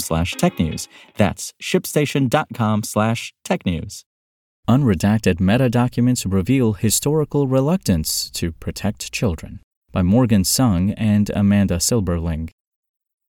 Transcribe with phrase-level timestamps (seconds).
[0.00, 0.88] slash technews.
[1.16, 4.04] That's shipstation.com slash technews.
[4.68, 9.60] Unredacted meta documents reveal historical reluctance to protect children
[9.90, 12.50] by Morgan Sung and Amanda Silberling.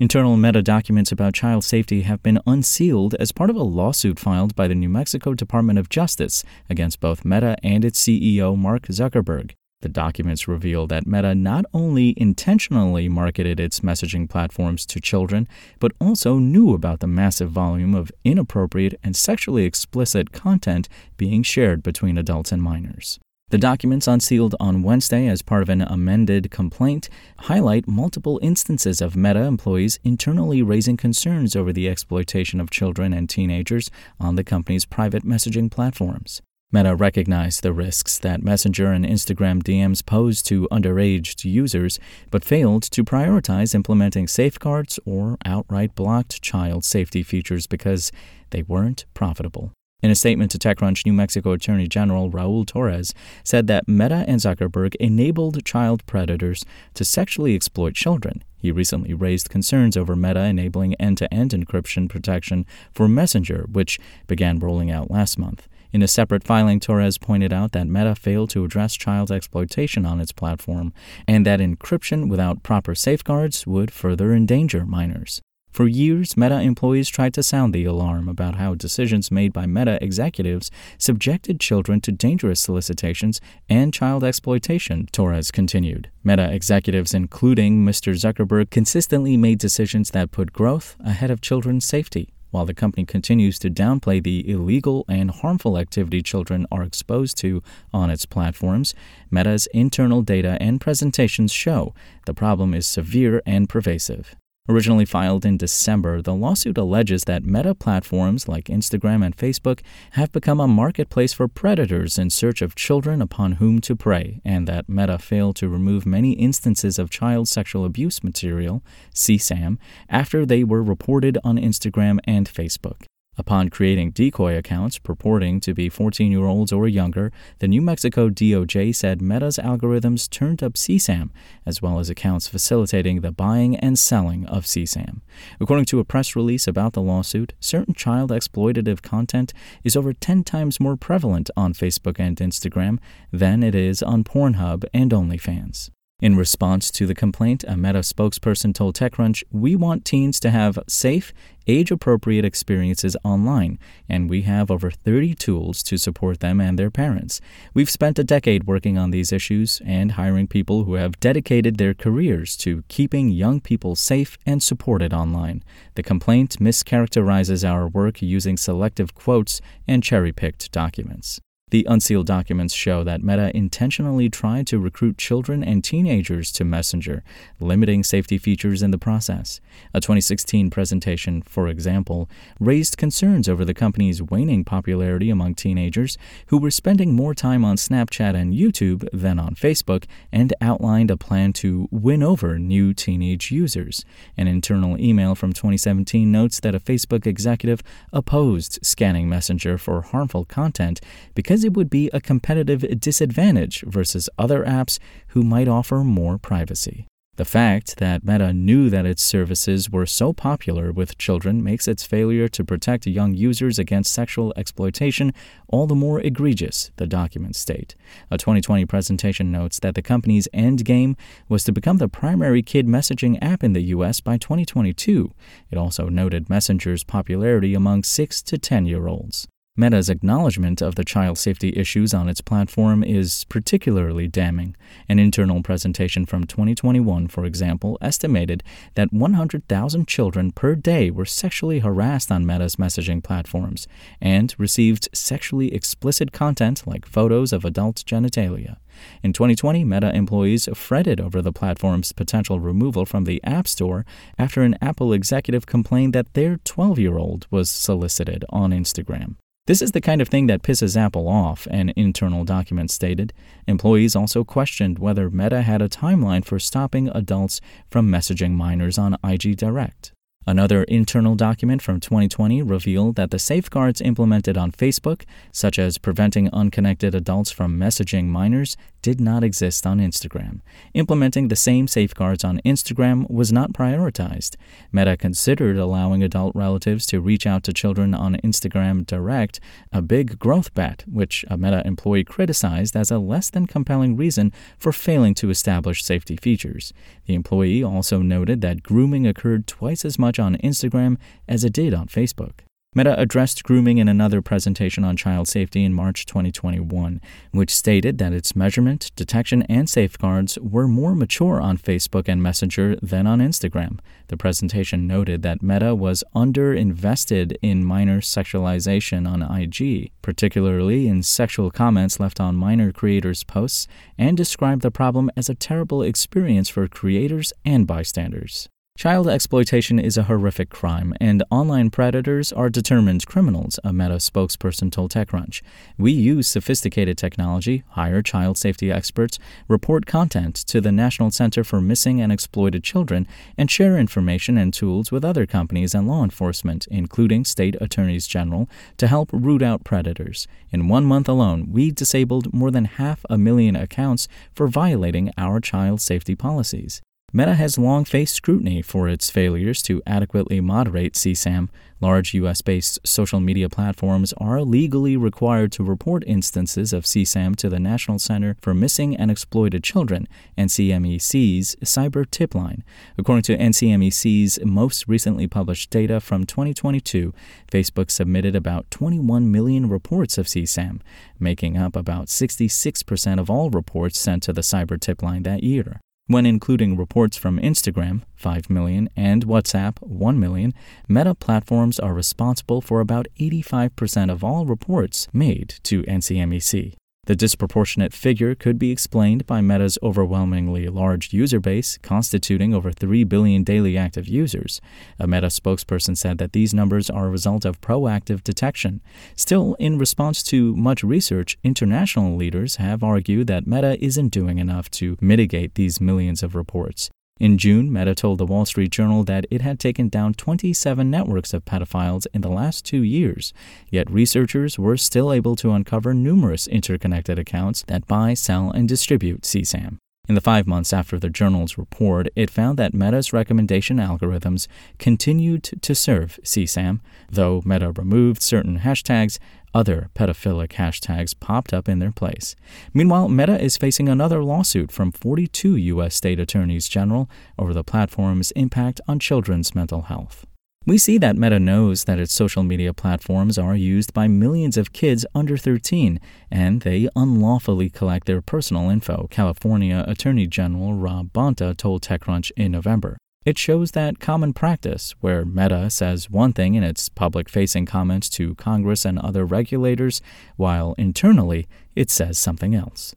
[0.00, 4.54] Internal meta documents about child safety have been unsealed as part of a lawsuit filed
[4.54, 9.54] by the New Mexico Department of Justice against both Meta and its CEO, Mark Zuckerberg.
[9.80, 15.46] The documents reveal that Meta not only intentionally marketed its messaging platforms to children,
[15.78, 21.84] but also knew about the massive volume of inappropriate and sexually explicit content being shared
[21.84, 23.20] between adults and minors.
[23.50, 29.16] The documents unsealed on Wednesday as part of an amended complaint highlight multiple instances of
[29.16, 34.84] Meta employees internally raising concerns over the exploitation of children and teenagers on the company's
[34.84, 36.42] private messaging platforms.
[36.70, 41.98] Meta recognized the risks that Messenger and Instagram DMs pose to underage users,
[42.30, 48.12] but failed to prioritize implementing safeguards or outright blocked child safety features because
[48.50, 49.72] they weren't profitable.
[50.02, 54.38] In a statement to TechCrunch, New Mexico Attorney General Raul Torrez said that Meta and
[54.38, 58.44] Zuckerberg enabled child predators to sexually exploit children.
[58.58, 63.98] He recently raised concerns over Meta enabling end to end encryption protection for Messenger, which
[64.26, 65.66] began rolling out last month.
[65.90, 70.20] In a separate filing, Torrez pointed out that Meta failed to address child exploitation on
[70.20, 70.92] its platform
[71.26, 75.40] and that encryption without proper safeguards would further endanger minors.
[75.70, 79.98] For years, Meta employees tried to sound the alarm about how decisions made by Meta
[80.02, 86.10] executives subjected children to dangerous solicitations and child exploitation, Torrez continued.
[86.24, 88.12] Meta executives, including Mr.
[88.14, 93.58] Zuckerberg, consistently made decisions that put growth ahead of children's safety while the company continues
[93.58, 98.94] to downplay the illegal and harmful activity children are exposed to on its platforms,
[99.30, 101.94] Meta's internal data and presentations show
[102.26, 104.34] the problem is severe and pervasive.
[104.70, 109.80] Originally filed in December, the lawsuit alleges that meta platforms like Instagram and Facebook
[110.10, 114.68] have become a marketplace for predators in search of children upon whom to prey, and
[114.68, 118.82] that Meta failed to remove many instances of child sexual abuse material,
[119.14, 119.78] CSAM,
[120.10, 123.04] after they were reported on Instagram and Facebook.
[123.38, 128.28] Upon creating decoy accounts purporting to be 14 year olds or younger, the New Mexico
[128.28, 131.30] DOJ said Meta's algorithms turned up CSAM,
[131.64, 135.20] as well as accounts facilitating the buying and selling of CSAM.
[135.60, 139.52] According to a press release about the lawsuit, certain child exploitative content
[139.84, 142.98] is over 10 times more prevalent on Facebook and Instagram
[143.32, 145.90] than it is on Pornhub and OnlyFans.
[146.20, 150.76] In response to the complaint, a Meta spokesperson told TechCrunch, We want teens to have
[150.88, 151.32] safe,
[151.68, 156.90] age appropriate experiences online, and we have over 30 tools to support them and their
[156.90, 157.40] parents.
[157.72, 161.94] We've spent a decade working on these issues and hiring people who have dedicated their
[161.94, 165.62] careers to keeping young people safe and supported online.
[165.94, 171.40] The complaint mischaracterizes our work using selective quotes and cherry picked documents.
[171.70, 177.22] The unsealed documents show that Meta intentionally tried to recruit children and teenagers to Messenger,
[177.60, 179.60] limiting safety features in the process.
[179.92, 182.28] A 2016 presentation, for example,
[182.58, 187.76] raised concerns over the company's waning popularity among teenagers who were spending more time on
[187.76, 193.50] Snapchat and YouTube than on Facebook and outlined a plan to win over new teenage
[193.50, 194.06] users.
[194.38, 200.46] An internal email from 2017 notes that a Facebook executive opposed scanning Messenger for harmful
[200.46, 201.00] content
[201.34, 206.38] because because it would be a competitive disadvantage versus other apps who might offer more
[206.38, 207.04] privacy.
[207.34, 212.04] The fact that Meta knew that its services were so popular with children makes its
[212.04, 215.32] failure to protect young users against sexual exploitation
[215.66, 217.96] all the more egregious, the documents state.
[218.30, 221.16] A 2020 presentation notes that the company's end game
[221.48, 224.20] was to become the primary kid messaging app in the U.S.
[224.20, 225.32] by 2022.
[225.72, 229.48] It also noted Messenger's popularity among 6 to 10 year olds.
[229.78, 234.74] Meta's acknowledgement of the child safety issues on its platform is particularly damning.
[235.08, 238.64] An internal presentation from 2021, for example, estimated
[238.96, 243.86] that 100,000 children per day were sexually harassed on Meta's messaging platforms
[244.20, 248.78] and received sexually explicit content like photos of adult genitalia.
[249.22, 254.04] In 2020, Meta employees fretted over the platform's potential removal from the App Store
[254.36, 259.36] after an Apple executive complained that their 12 year old was solicited on Instagram.
[259.68, 263.34] This is the kind of thing that pisses Apple off, an internal document stated.
[263.66, 267.60] Employees also questioned whether Meta had a timeline for stopping adults
[267.90, 270.12] from messaging minors on IG Direct.
[270.48, 276.48] Another internal document from 2020 revealed that the safeguards implemented on Facebook, such as preventing
[276.54, 280.60] unconnected adults from messaging minors, did not exist on Instagram.
[280.94, 284.56] Implementing the same safeguards on Instagram was not prioritized.
[284.90, 289.60] Meta considered allowing adult relatives to reach out to children on Instagram direct,
[289.92, 294.50] a big growth bet, which a Meta employee criticized as a less than compelling reason
[294.78, 296.94] for failing to establish safety features.
[297.26, 301.94] The employee also noted that grooming occurred twice as much on Instagram as it did
[301.94, 302.60] on Facebook.
[302.94, 307.20] Meta addressed grooming in another presentation on child safety in March 2021,
[307.52, 312.96] which stated that its measurement, detection, and safeguards were more mature on Facebook and Messenger
[313.02, 314.00] than on Instagram.
[314.28, 321.70] The presentation noted that Meta was underinvested in minor sexualization on IG, particularly in sexual
[321.70, 323.86] comments left on minor creators' posts,
[324.16, 328.70] and described the problem as a terrible experience for creators and bystanders.
[328.98, 334.90] Child exploitation is a horrific crime, and online predators are determined criminals, a Meta spokesperson
[334.90, 335.62] told TechCrunch.
[335.96, 341.80] We use sophisticated technology, hire child safety experts, report content to the National Center for
[341.80, 346.88] Missing and Exploited Children, and share information and tools with other companies and law enforcement,
[346.90, 350.48] including state attorneys general, to help root out predators.
[350.72, 355.60] In one month alone, we disabled more than half a million accounts for violating our
[355.60, 357.00] child safety policies.
[357.30, 361.68] Meta has long faced scrutiny for its failures to adequately moderate CSAM.
[362.00, 362.62] Large U.S.
[362.62, 368.18] based social media platforms are legally required to report instances of CSAM to the National
[368.18, 370.26] Center for Missing and Exploited Children,
[370.56, 372.82] NCMEC's cyber tip line.
[373.18, 377.34] According to NCMEC's most recently published data from 2022,
[377.70, 381.02] Facebook submitted about 21 million reports of CSAM,
[381.38, 386.00] making up about 66% of all reports sent to the cyber tip line that year.
[386.28, 390.74] When including reports from Instagram, 5 million, and WhatsApp, 1 million,
[391.08, 396.96] Meta platforms are responsible for about 85% of all reports made to NCMEC.
[397.28, 403.22] The disproportionate figure could be explained by Meta's overwhelmingly large user base, constituting over 3
[403.24, 404.80] billion daily active users.
[405.18, 409.02] A Meta spokesperson said that these numbers are a result of proactive detection.
[409.36, 414.90] Still, in response to much research, international leaders have argued that Meta isn't doing enough
[414.92, 417.10] to mitigate these millions of reports.
[417.40, 421.54] In June, Meta told the Wall Street Journal that it had taken down 27 networks
[421.54, 423.52] of pedophiles in the last two years,
[423.90, 429.42] yet researchers were still able to uncover numerous interconnected accounts that buy, sell, and distribute
[429.42, 429.98] CSAM.
[430.28, 434.66] In the five months after the journal's report, it found that Meta's recommendation algorithms
[434.98, 437.00] continued to serve CSAM,
[437.30, 439.38] though Meta removed certain hashtags
[439.74, 442.56] other pedophilic hashtags popped up in their place.
[442.92, 446.14] Meanwhile, Meta is facing another lawsuit from 42 U.S.
[446.14, 447.28] state attorneys general
[447.58, 450.46] over the platform's impact on children's mental health.
[450.88, 454.94] We see that Meta knows that its social media platforms are used by millions of
[454.94, 456.18] kids under 13,
[456.50, 462.72] and they unlawfully collect their personal info, California Attorney General Rob Bonta told TechCrunch in
[462.72, 463.18] November.
[463.44, 468.28] It shows that common practice, where Meta says one thing in its public facing comments
[468.30, 470.20] to Congress and other regulators,
[470.56, 473.14] while internally it says something else.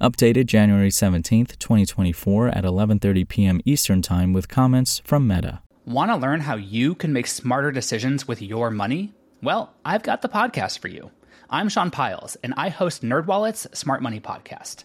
[0.00, 3.60] Updated January 17, 2024 at 11:30 p.m.
[3.64, 5.62] Eastern Time with comments from Meta.
[5.86, 9.14] Want to learn how you can make smarter decisions with your money?
[9.42, 11.10] Well, I've got the podcast for you.
[11.48, 14.84] I'm Sean Pyles and I host NerdWallet's Smart Money podcast.